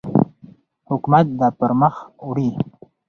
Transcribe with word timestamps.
حکومت 0.89 1.25
دا 1.39 1.47
پرمخ 1.59 1.95
وړي. 2.27 2.49